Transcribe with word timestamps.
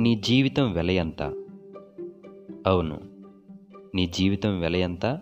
నీ 0.00 0.14
జీవితం 0.14 0.72
వెల 0.72 0.90
ఎంత? 0.90 1.22
అవును. 2.66 3.00
నీ 3.94 4.06
జీవితం 4.06 4.60
వెల 4.60 4.76
ఎంత? 4.76 5.20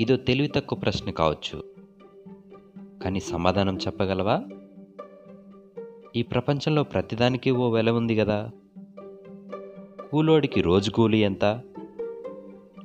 ఇదో 0.00 0.16
తెలివి 0.16 0.48
తక్కువ 0.48 0.78
ప్రశ్న 0.78 1.10
కావచ్చు. 1.10 1.62
కానీ 3.02 3.20
సమాధానం 3.20 3.76
చెప్పగలవా? 3.76 4.42
ఈ 6.16 6.22
ప్రపంచంలో 6.22 6.82
ప్రతిదానికి 6.82 7.50
ఓ 7.50 7.70
వెల 7.70 7.90
ఉంది 7.90 8.16
కదా 8.16 8.50
కూలోడికి 10.10 10.60
రోజు 10.60 10.90
కూలి 10.90 11.18
ఎంత? 11.18 11.44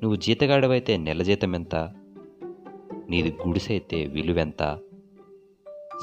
నువ్వు 0.04 0.16
జీతగాడవైతే 0.16 0.98
నెల 0.98 1.24
జీతం 1.24 1.56
ఎంత? 1.56 1.76
నీది 3.10 3.38
గుడిసైతే 3.48 4.06
విలువెంత? 4.06 4.80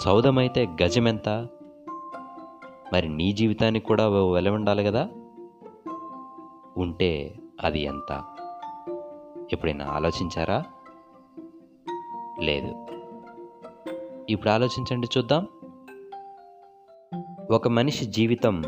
సౌదమైతే 0.05 0.69
గజమెంత 0.83 1.49
మరి 2.93 3.09
నీ 3.09 3.33
జీవితానికి 3.33 3.87
కూడా 3.87 4.11
ఓ 4.11 4.33
వెల 4.33 4.49
ఉండాలి 4.49 4.85
కదా? 4.85 5.09
ఉంటే 6.77 7.39
అది 7.65 7.81
ఎంత? 7.81 8.23
ఎప్పుడైనా 9.53 9.87
ఆలోచించారా? 9.87 10.65
లేదు. 12.41 12.87
ఇప్పుడు 14.29 14.51
ఆలోచించండి 14.51 15.09
చూద్దాం. 15.19 15.47
ఒక 17.51 17.69
మనిషి 17.69 18.07
జీవితం 18.07 18.63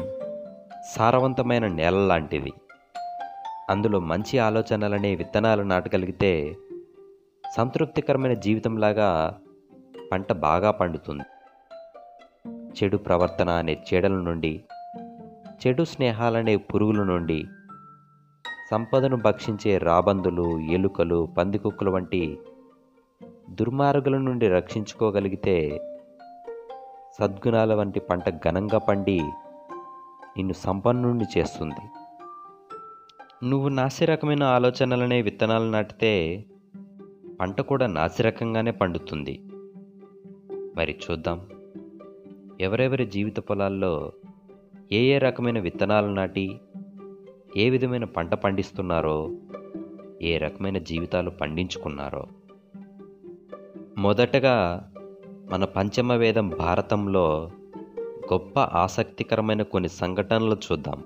సారవంతమైన 0.90 1.66
నేల 1.66 1.94
లాంటిది. 1.94 2.52
అందులో 3.70 4.00
మంచి 4.00 4.38
ఆలోచనలనే 4.38 5.14
విత్తనాలు 5.14 5.62
నాటగలిగితే 5.62 6.56
సంతృప్తికరమైన 7.56 8.32
జీవితంలాగా 8.32 9.38
పంట 10.12 10.32
బాగా 10.32 10.70
పండుతుంది. 10.70 11.22
చెడు 12.72 12.96
ప్రవర్తన 12.96 13.50
అనే 13.50 13.82
చీడల 13.88 14.12
నుండి 14.12 14.64
చెడు 15.66 15.84
స్నేహాలనే 15.84 16.56
పురుగుల 16.56 17.02
నుండి 17.02 17.44
సంపదను 18.70 19.16
భక్షించే 19.16 19.78
రాబందులు 19.78 20.58
ఎలుకలు 20.58 21.28
పందికుక్కలు 21.38 21.90
వంటి 21.90 22.38
దుర్మార్గుల 23.50 24.18
నుండి 24.18 24.48
రక్షించుకోగలిగితే 24.48 25.80
సద్గుణాల 27.18 27.74
వంటి 27.74 28.00
పంట 28.00 28.28
ఘనంగా 28.28 28.78
పండి 28.78 29.20
నిన్ను 30.36 30.52
సంపన్నుణ్ణి 30.52 31.24
చేస్తుంది. 31.38 31.84
నువ్వు 33.48 33.68
నాసిరకమైన 33.68 34.42
ఆలోచనలనే 34.42 35.22
విత్తనాలు 35.22 35.70
నాటితే 35.70 36.44
పంట 37.40 37.60
కూడా 37.60 37.86
నాసిరకంగానే 37.86 38.70
పండుతుంది. 38.70 39.40
మరి 40.76 40.96
చూద్దాం. 41.10 41.40
ఎవరెవరి 42.62 43.06
జీవిత 43.06 43.36
పొలాల్లో 43.36 44.12
ఏ 44.92 44.98
ఏ 44.98 45.18
రకమైన 45.18 45.60
విత్తనాలు 45.60 46.06
నాటి 46.06 46.60
ఏ 47.56 47.70
విధమైన 47.70 48.04
పంట 48.04 48.34
పండిస్తున్నారో 48.34 49.30
ఏ 50.22 50.36
రకమైన 50.36 50.78
జీవితాలు 50.78 51.30
పండించుకున్నారో. 51.30 52.26
మొదటగా 53.98 54.88
మన 55.50 55.64
పంచమ 55.64 56.12
వేదం 56.12 56.48
భారతంలో 56.48 57.50
గొప్ప 58.32 58.60
ఆసక్తికరమైన 58.60 59.62
కొన్ని 59.62 59.88
సంఘటనలు 59.88 60.56
చూద్దాం. 60.72 61.04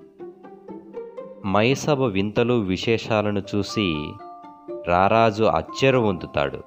మైసభ 1.51 2.01
వింతలు 2.01 2.53
విశేషాలను 2.53 3.43
చూసి 3.55 4.11
రారాజు 4.87 5.43
అచ్చెరు 5.43 5.97
వందుతాడు. 5.97 6.63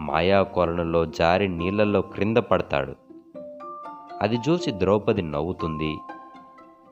మాయా 0.00 0.42
కొలనులో 0.42 1.06
జారి 1.06 1.48
నీళ్ళలో 1.48 2.02
క్రింద 2.02 2.36
పడతాడు. 2.36 3.07
అది 4.22 4.38
చూసి 4.48 4.70
ద్రౌపది 4.70 5.22
నవ్వుతుంది. 5.22 5.98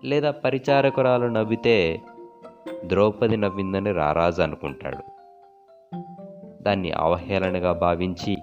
లేదా 0.04 0.30
పరిచారకురాలు 0.30 1.26
నవ్వితే 1.26 2.02
ద్రౌపది 2.84 3.36
నవ్విందని 3.36 3.92
రారాజు 3.92 4.42
అనుకుంటాడు. 4.42 5.02
దాన్ని 6.62 6.90
అవహేళనగా 6.90 7.72
భావించి 7.72 8.36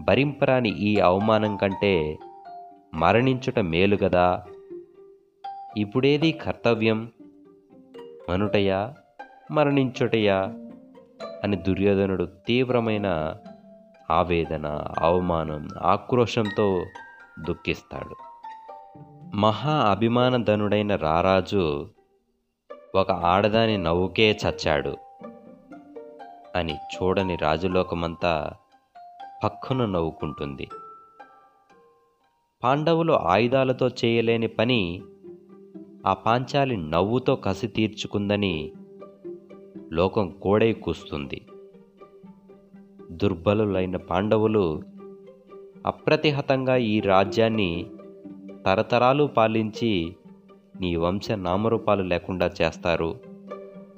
భరింపరాని 0.00 0.68
ఈ 0.68 1.00
అవమానం 1.00 1.56
కంటే 1.56 2.18
మరణించుట 2.94 3.58
మేలు 3.58 3.96
కదా 3.96 4.44
ఇప్పుడేది 5.76 6.32
కర్తవ్యం? 6.32 7.10
మనుటయా? 8.30 8.94
మరణించుటయా? 9.50 10.54
అని 11.44 11.56
దుర్యోధనుడు 11.56 12.28
తీవ్రమైన 12.46 13.34
ఆవేదన 14.10 14.84
అవమానం 14.98 15.68
ఆక్రోశంతో 15.82 16.84
దుఃఖిస్తాడు. 17.46 18.16
మహా 19.36 19.72
అభిమానధనుడైన 19.72 20.96
రారాజు 20.96 21.88
ఒక 22.94 23.10
ఆడదాని 23.10 23.78
నవ్వుకే 23.78 24.38
చచ్చాడు 24.46 24.96
అని 26.56 26.74
చూడని 26.74 27.36
రాజులోకమంతా 27.36 28.52
పక్కున 29.44 29.86
నవ్వుకుంటుంది. 29.86 30.68
పాండవులు 32.64 33.12
ఆయుధాలతో 33.12 33.88
చేయలేని 33.88 34.48
పని 34.48 35.02
ఆ 36.06 36.14
పాంచాలి 36.14 36.76
నవ్వుతో 36.76 37.36
కసి 37.36 37.66
తీర్చుకుందని 37.66 38.72
లోకం 39.92 40.30
కోడై 40.42 40.72
కూస్తుంది. 40.72 41.46
దుర్బలులైన 43.10 43.96
పాండవులు 43.96 44.82
అప్రతిహతంగా 45.88 46.76
ఈ 46.76 47.00
రాజ్యాన్ని 47.00 47.86
తరతరాలు 48.66 49.24
పాలించి 49.24 50.16
నీ 50.80 50.96
వంశ 50.96 51.30
నామరూపాలు 51.30 52.02
లేకుండా 52.02 52.50
చేస్తారు 52.62 53.16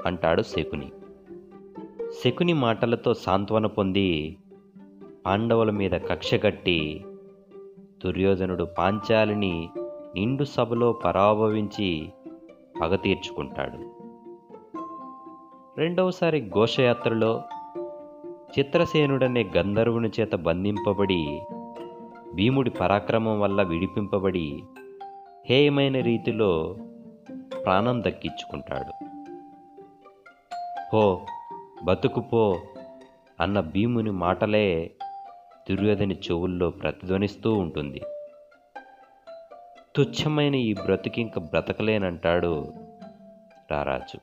అంటాడు 0.07 0.43
శకుని. 0.43 0.93
శకుని 2.25 2.53
మాటలతో 2.53 3.15
సాంత్వన 3.15 3.67
పొంది 3.67 4.37
పాండవుల 5.27 5.71
మీద 5.71 5.91
కక్షగట్టి 5.91 7.05
దుర్యోధనుడు 8.05 8.65
పాంచాలిని 8.65 9.69
నిండు 10.15 10.45
సభలో 10.45 10.93
పరాభవించి 10.93 12.13
పగ 12.81 12.95
తీర్చుకుంటాడు. 12.95 13.79
రెండవసారి 15.81 16.49
ఘోషయాత్రలో 16.49 17.43
చిత్రసేనుడనే 18.59 19.51
గంధర్వుని 19.57 20.11
చేత 20.21 20.35
బంధింపబడి 20.35 21.41
భీముడి 22.35 22.71
పరాక్రమం 22.71 23.41
వల్ల 23.41 23.63
విడిపింపబడి 23.63 24.63
హేయమైన 25.47 26.01
రీతిలో 26.01 26.77
ప్రాణం 27.65 28.03
దక్కించుకుంటాడు. 28.03 29.05
హో 30.93 31.27
బతుకుపో 31.85 32.61
అన్న 33.41 33.61
భీముని 33.61 34.11
మాటలే 34.11 34.91
దుర్యోధని 35.71 36.15
చెవుల్లో 36.15 36.71
ప్రతిధ్వనిస్తూ 36.71 37.55
ఉంటుంది. 37.55 38.03
తుచ్చమైన 39.97 40.55
ఈ 40.55 40.75
బ్రతికింక 40.75 41.39
బ్రతకలేనంటాడు 41.39 42.73
రారాజు. 43.71 44.19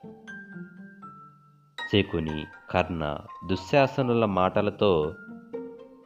శకుని 1.92 2.46
కర్ణ 2.72 3.18
దుశ్శాసనుల 3.48 4.26
మాటలతో 4.26 5.16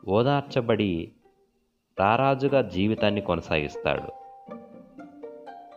ఓదార్చబడి 0.08 1.12
రారాజుగా 2.00 2.62
జీవితాన్ని 2.62 3.22
కొనసాగిస్తాడు. 3.22 4.22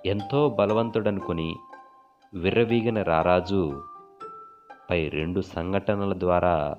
ఎంతో 0.06 0.48
బలవంతుడనుకుని 0.48 1.56
విర్రవీగిన 2.34 3.02
రారాజు 3.02 3.82
పై 4.90 5.08
రెండు 5.08 5.40
సంఘటనల 5.40 6.14
ద్వారా 6.18 6.76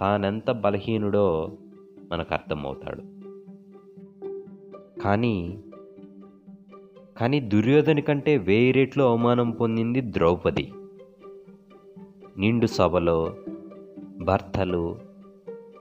తానెంత 0.00 0.50
బలహీనుడో 0.50 1.58
మనకు 2.12 2.34
అర్థమవుతాడు 2.34 3.02
కానీ 5.00 5.58
కానీ 7.20 7.40
దుర్యోధని 7.40 8.02
కంటే 8.02 8.36
వేయి 8.36 8.72
రేట్లు 8.72 9.04
అవమానం 9.04 9.50
పొందింది 9.50 10.00
ద్రౌపది. 10.00 10.72
నిండు 12.38 12.66
సభలో 12.66 13.36
భర్తలు 14.22 14.98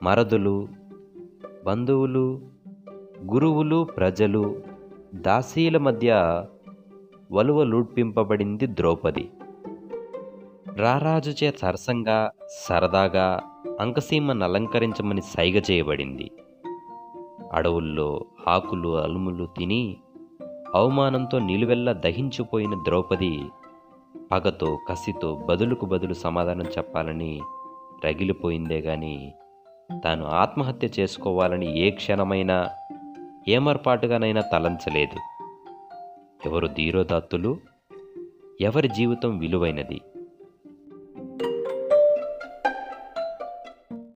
మరదులు 0.04 0.68
బంధువులు 1.66 2.42
గురువులు 3.34 3.84
ప్రజలు 3.84 4.62
దాసీల 5.16 5.78
మధ్య 5.78 6.44
వలువలుడ్పింపబడింది 7.32 8.68
ద్రౌపది. 8.68 9.30
రారాజుచే 10.76 11.54
సరసంగా 11.62 12.32
సరదాగా 12.70 13.40
అంకసీమను 13.82 14.44
అలంకరించమని 14.44 15.22
సైగ 15.22 15.62
చేయబడింది. 15.72 16.32
అడవుల్లో 17.54 18.26
ఆకులు 18.48 18.98
అలుములు 18.98 19.46
తిని 19.46 19.98
అవమానంతో 20.76 21.40
నిలువెల్లా 21.40 21.92
దహించిపోయిన 21.92 22.74
ద్రౌపది 22.74 23.42
పగతో 24.32 24.78
కసితో 24.90 25.36
బదులుకు 25.36 25.86
బదులు 25.86 26.14
సమాధానం 26.14 26.66
చెప్పాలని 26.66 27.42
రగిలిపోయిందే 28.06 28.80
గాని 28.80 29.34
తాను 30.04 30.26
ఆత్మహత్య 30.26 30.90
చేసుకోవాలని 31.00 31.80
ఏ 31.80 31.90
క్షణమైనా 31.90 32.70
ఏమర్పాటుగానైనా 33.48 34.42
తలంచలేదు. 34.42 35.20
ఎవరు 36.48 36.68
ధీరోదాత్తులు? 36.68 37.58
ఎవరి 38.62 38.88
జీవితం 38.88 39.38
విలువైనది? 39.38 40.02